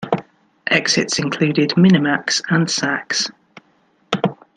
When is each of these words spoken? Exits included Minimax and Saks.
Exits 0.71 1.19
included 1.19 1.69
Minimax 1.77 2.41
and 2.49 2.65
Saks. 2.65 3.29